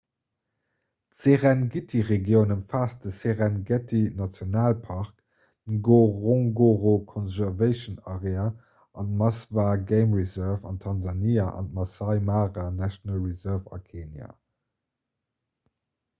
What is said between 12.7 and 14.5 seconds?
national reserve a kenia